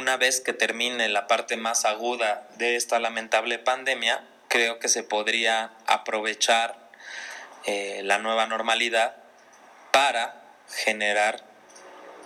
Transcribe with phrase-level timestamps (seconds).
[0.00, 5.02] una vez que termine la parte más aguda de esta lamentable pandemia, creo que se
[5.02, 6.74] podría aprovechar
[7.66, 9.14] eh, la nueva normalidad
[9.92, 10.40] para
[10.70, 11.44] generar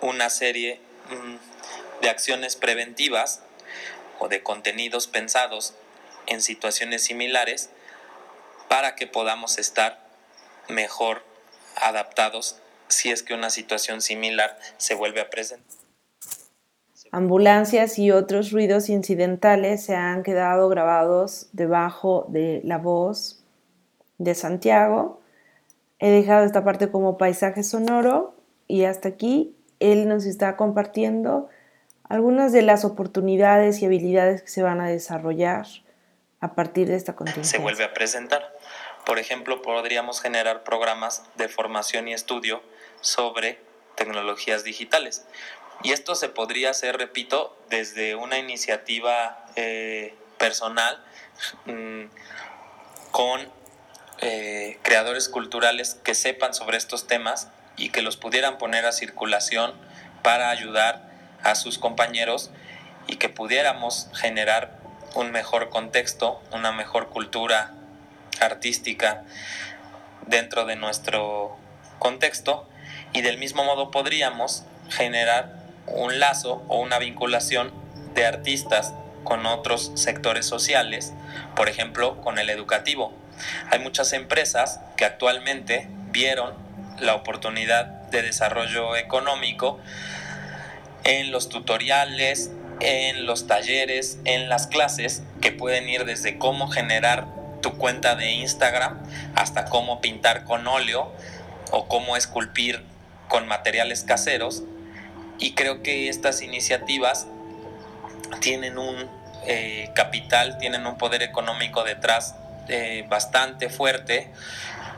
[0.00, 0.80] una serie
[1.10, 1.36] mm,
[2.02, 3.40] de acciones preventivas
[4.18, 5.74] o de contenidos pensados
[6.26, 7.70] en situaciones similares
[8.66, 10.04] para que podamos estar
[10.66, 11.24] mejor
[11.76, 12.56] adaptados
[12.88, 15.79] si es que una situación similar se vuelve a presentar.
[17.12, 23.42] Ambulancias y otros ruidos incidentales se han quedado grabados debajo de la voz
[24.18, 25.20] de Santiago.
[25.98, 28.36] He dejado esta parte como paisaje sonoro
[28.68, 31.48] y hasta aquí él nos está compartiendo
[32.08, 35.66] algunas de las oportunidades y habilidades que se van a desarrollar
[36.40, 37.58] a partir de esta contingencia.
[37.58, 38.56] Se vuelve a presentar.
[39.04, 42.62] Por ejemplo, podríamos generar programas de formación y estudio
[43.00, 43.58] sobre
[43.96, 45.26] tecnologías digitales.
[45.82, 51.02] Y esto se podría hacer, repito, desde una iniciativa eh, personal
[51.64, 52.04] mm,
[53.10, 53.50] con
[54.18, 59.72] eh, creadores culturales que sepan sobre estos temas y que los pudieran poner a circulación
[60.22, 61.08] para ayudar
[61.42, 62.50] a sus compañeros
[63.06, 64.78] y que pudiéramos generar
[65.14, 67.72] un mejor contexto, una mejor cultura
[68.40, 69.24] artística
[70.26, 71.56] dentro de nuestro
[71.98, 72.68] contexto.
[73.12, 75.59] Y del mismo modo podríamos generar
[75.90, 77.72] un lazo o una vinculación
[78.14, 81.12] de artistas con otros sectores sociales,
[81.56, 83.12] por ejemplo, con el educativo.
[83.70, 86.54] Hay muchas empresas que actualmente vieron
[86.98, 89.78] la oportunidad de desarrollo económico
[91.04, 97.26] en los tutoriales, en los talleres, en las clases, que pueden ir desde cómo generar
[97.62, 98.98] tu cuenta de Instagram
[99.34, 101.12] hasta cómo pintar con óleo
[101.70, 102.82] o cómo esculpir
[103.28, 104.64] con materiales caseros
[105.40, 107.26] y creo que estas iniciativas
[108.40, 109.08] tienen un
[109.46, 112.36] eh, capital, tienen un poder económico detrás
[112.68, 114.30] eh, bastante fuerte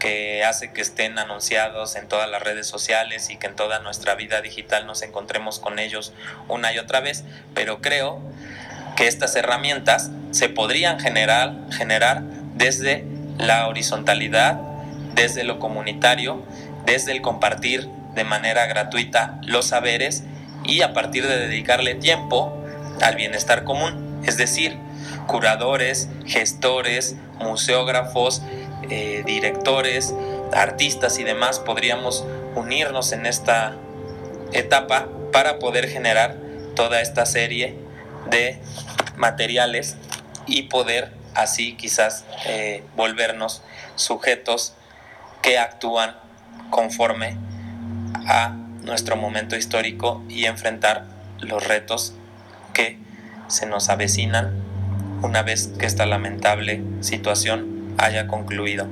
[0.00, 4.14] que hace que estén anunciados en todas las redes sociales y que en toda nuestra
[4.14, 6.14] vida digital nos encontremos con ellos
[6.48, 7.22] una y otra vez,
[7.54, 8.20] pero creo
[8.96, 12.22] que estas herramientas se podrían generar, generar
[12.54, 13.04] desde
[13.36, 14.54] la horizontalidad,
[15.14, 16.42] desde lo comunitario,
[16.86, 20.24] desde el compartir de manera gratuita los saberes
[20.70, 22.56] y a partir de dedicarle tiempo
[23.02, 24.78] al bienestar común, es decir,
[25.26, 28.42] curadores, gestores, museógrafos,
[28.88, 30.14] eh, directores,
[30.52, 33.76] artistas y demás podríamos unirnos en esta
[34.52, 36.36] etapa para poder generar
[36.76, 37.76] toda esta serie
[38.30, 38.60] de
[39.16, 39.96] materiales
[40.46, 43.62] y poder así quizás eh, volvernos
[43.96, 44.74] sujetos
[45.42, 46.16] que actúan
[46.70, 47.36] conforme
[48.26, 51.06] a nuestro momento histórico y enfrentar
[51.40, 52.14] los retos
[52.72, 52.98] que
[53.48, 54.52] se nos avecinan
[55.22, 58.86] una vez que esta lamentable situación haya concluido.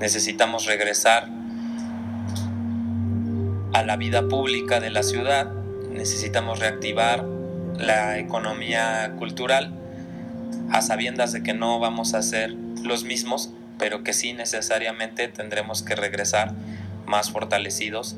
[0.00, 1.28] Necesitamos regresar
[3.74, 5.50] a la vida pública de la ciudad,
[5.90, 7.24] necesitamos reactivar
[7.76, 9.74] la economía cultural
[10.70, 12.50] a sabiendas de que no vamos a ser
[12.82, 16.52] los mismos, pero que sí necesariamente tendremos que regresar
[17.06, 18.16] más fortalecidos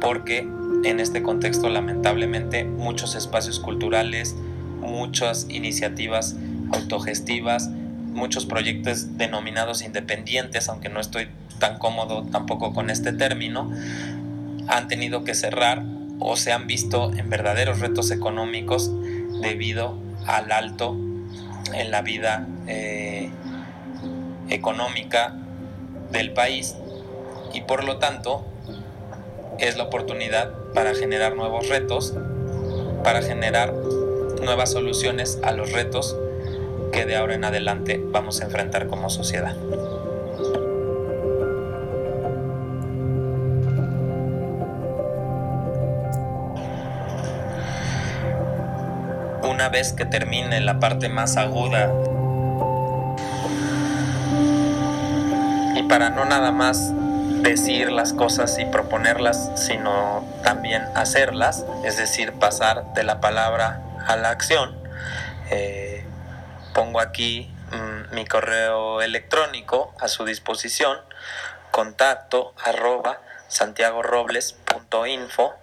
[0.00, 0.48] porque
[0.84, 4.36] en este contexto lamentablemente muchos espacios culturales,
[4.80, 6.36] muchas iniciativas
[6.72, 13.70] autogestivas, muchos proyectos denominados independientes, aunque no estoy tan cómodo tampoco con este término,
[14.68, 15.84] han tenido que cerrar
[16.18, 18.90] o se han visto en verdaderos retos económicos
[19.40, 20.96] debido al alto
[21.74, 23.30] en la vida eh,
[24.48, 25.34] económica
[26.10, 26.74] del país.
[27.52, 28.44] Y por lo tanto
[29.58, 32.14] es la oportunidad para generar nuevos retos,
[33.02, 33.72] para generar
[34.42, 36.16] nuevas soluciones a los retos
[36.92, 39.56] que de ahora en adelante vamos a enfrentar como sociedad.
[49.42, 51.92] Una vez que termine la parte más aguda
[55.76, 56.92] y para no nada más
[57.50, 64.16] decir las cosas y proponerlas, sino también hacerlas, es decir, pasar de la palabra a
[64.16, 64.76] la acción.
[65.50, 66.04] Eh,
[66.74, 70.98] pongo aquí mm, mi correo electrónico a su disposición,
[71.70, 75.54] contacto arroba santiagorobles.info,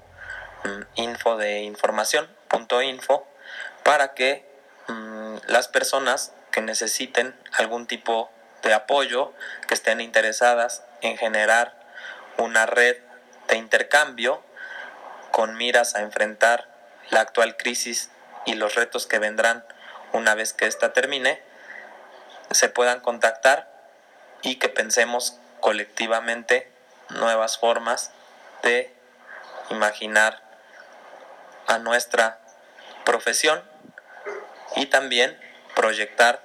[0.64, 3.28] mm, info de información, punto info,
[3.84, 4.50] para que
[4.88, 8.32] mm, las personas que necesiten algún tipo
[8.62, 9.34] de apoyo,
[9.68, 11.80] que estén interesadas en generar
[12.38, 12.98] una red
[13.48, 14.44] de intercambio
[15.32, 16.70] con miras a enfrentar
[17.10, 18.10] la actual crisis
[18.46, 19.64] y los retos que vendrán
[20.14, 21.42] una vez que esta termine,
[22.52, 23.72] se puedan contactar
[24.42, 26.72] y que pensemos colectivamente
[27.10, 28.12] nuevas formas
[28.62, 28.94] de
[29.70, 30.42] imaginar
[31.68, 32.40] a nuestra
[33.06, 33.64] profesión
[34.76, 35.38] y también
[35.76, 36.42] proyectar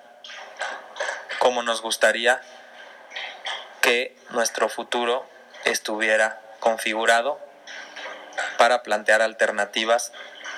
[1.38, 2.40] cómo nos gustaría
[4.30, 5.26] nuestro futuro
[5.64, 7.40] estuviera configurado
[8.56, 10.12] para plantear alternativas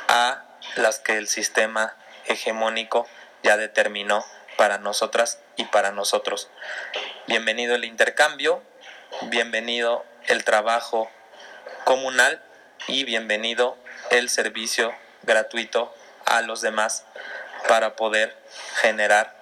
[0.09, 0.45] a
[0.77, 1.97] las que el sistema
[2.27, 3.07] hegemónico
[3.43, 4.25] ya determinó
[4.57, 6.49] para nosotras y para nosotros.
[7.27, 8.63] Bienvenido el intercambio,
[9.23, 11.11] bienvenido el trabajo
[11.85, 12.43] comunal
[12.89, 13.79] y bienvenido
[14.11, 15.95] el servicio gratuito
[16.27, 17.05] a los demás
[17.69, 18.37] para poder
[18.81, 19.35] generar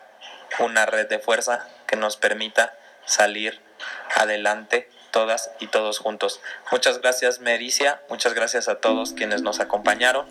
[0.59, 3.68] una red de fuerza que nos permita salir
[4.17, 6.41] adelante todas y todos juntos.
[6.71, 10.27] Muchas gracias Mericia, muchas gracias a todos quienes nos acompañaron.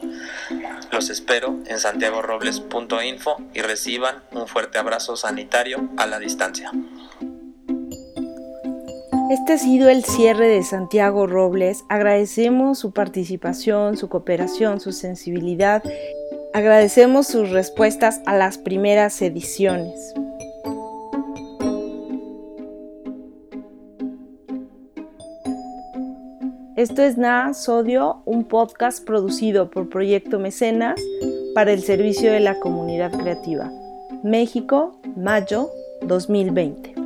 [0.92, 6.72] Los espero en santiagorobles.info y reciban un fuerte abrazo sanitario a la distancia.
[9.30, 11.84] Este ha sido el cierre de Santiago Robles.
[11.90, 15.84] Agradecemos su participación, su cooperación, su sensibilidad.
[16.54, 20.14] Agradecemos sus respuestas a las primeras ediciones.
[26.78, 31.02] Esto es Na Sodio, un podcast producido por Proyecto Mecenas
[31.56, 33.72] para el servicio de la comunidad creativa.
[34.22, 35.72] México, mayo
[36.04, 36.97] 2020.